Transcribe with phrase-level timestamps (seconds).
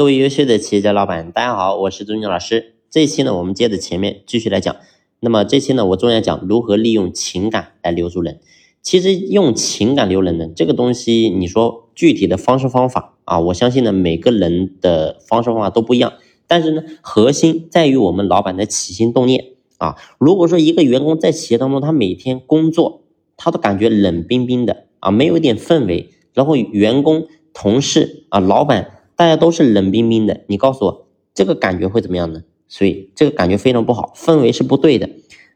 [0.00, 2.72] 各位优秀的企业家老板，大家好，我是朱军老师。
[2.88, 4.76] 这一期呢，我们接着前面继续来讲。
[5.20, 8.40] 那么这期呢，我重点讲如何利用情感来留住人。
[8.80, 16.14] 其实用情感留人呢，这个东西，你说具体的方式方法啊，我相信呢，每个人的方式方法都不一样。
[16.46, 19.96] 但是呢，核心在于我们老板的起心动念啊。
[20.16, 23.02] 如果说一个员工在企业当中，他每天工作，
[23.36, 28.92] 他都感觉冷冰冰的啊，没有一点氛围，然后员工、同事啊、老板。
[29.20, 32.42] 大家都是冷冰冰的，你告诉我这个感觉会怎么样呢？
[32.68, 35.10] 所以这个感觉非常不好，氛围是不对的。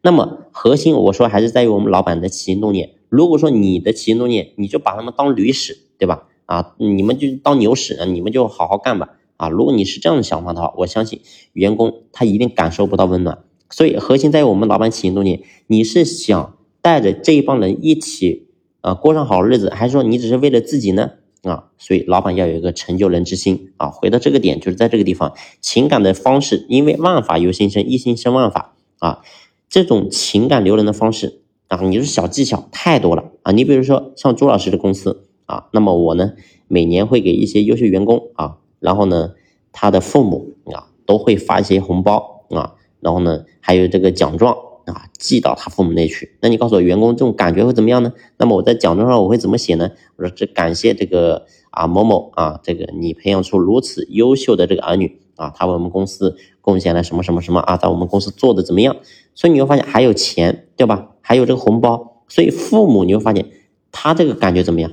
[0.00, 2.92] 那么核心我说还是在于我们老板的起心动念。
[3.10, 6.26] 如果说你的起心动念，你就把他们当驴使，对吧？
[6.46, 9.10] 啊，你们就当牛使，你们就好好干吧。
[9.36, 11.20] 啊，如果你是这样的想法的话，我相信
[11.52, 13.40] 员工他一定感受不到温暖。
[13.68, 18.46] 所以核心在于我们老板起心动念，你是想带着这一帮人一起
[18.80, 21.10] 啊过上好日子，还是说你只是为了自己呢？
[21.42, 23.88] 啊，所以老板要有一个成就人之心啊。
[23.88, 29.22] 回到这个点，就是在这个地方，情感的方式，因为万法由心生，一心生万法啊。
[29.68, 33.52] 这种情感留人的方式啊，你说小技巧太多了啊。
[33.52, 36.32] 你比如说像朱老师的公司啊，那么我呢，
[36.68, 39.34] 每年会给一些优秀员工啊，然后呢，
[39.72, 44.56] 他的父母啊，都会发一些红包啊，然后呢，还有这个奖状。
[44.90, 46.36] 啊，寄到他父母那去。
[46.40, 48.12] 那你告诉我，员工这种感觉会怎么样呢？
[48.38, 49.90] 那么我在奖状上我会怎么写呢？
[50.16, 58.96] 我说这感谢这个啊某某啊，这个你培养出如此优秀的这个儿女啊，他为我们公司贡献了什么什么什么啊，在我们公司做的怎么样？
[59.34, 61.12] 所以你会发现还有钱，对吧？
[61.20, 62.24] 还有这个红包。
[62.28, 63.46] 所以父母你会发现
[63.90, 64.92] 他这个感觉怎么样，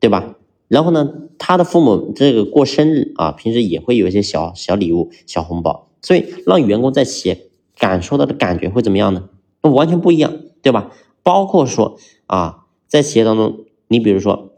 [0.00, 0.36] 对吧？
[0.68, 5.88] 然后呢，他的父母这个过生日啊，平时也会有一些小小礼物、小红包。
[6.00, 9.24] 所以让员工在企业感受到的感觉会怎么样呢？
[9.62, 10.90] 那完全不一样，对吧？
[11.22, 14.52] 包括说啊，在企业当中，你比如说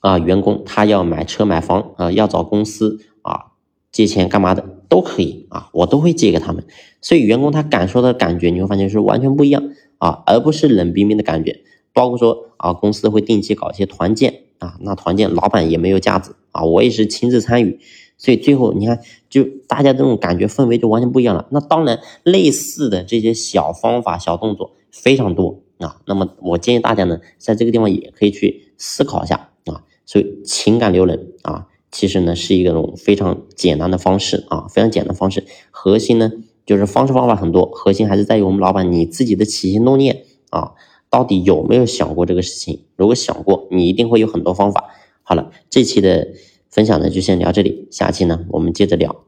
[0.00, 3.52] 啊，员工他要买车买房啊，要找公司啊
[3.92, 6.64] 借钱干嘛的都可以啊，我都会借给他们。
[7.00, 11.60] 所以员工他感受的感觉，你会发现是完全不一样啊，而不是冷冰冰的感觉。
[11.92, 17.78] 包括说啊，公司会定期搞一些团建啊，那团建老板也没有架子啊，我也是亲自参与。
[18.16, 21.46] 所以最后你看，就大家这种感觉氛围就完全不一样了。
[21.50, 26.00] 那当然，类似的这些小方法、小动作非常多啊。
[26.06, 29.82] 那么我建议大家呢，在这个地方也可以去思考一下啊。
[30.06, 35.44] 所以情感留人啊，其实呢是一种非常简单的方式啊，非常简单方式。
[35.70, 36.32] 核心呢
[36.64, 40.72] 就是方式方法很多，核心还是在于我们老板你自己的起心动念啊，
[41.10, 42.84] 到底有没有想过这个事情？
[42.96, 44.84] 如果想过，你一定会有很多方法。
[45.24, 46.28] 好了，这期的。
[46.74, 49.24] 分享呢就先聊这里，下期呢我们接着聊。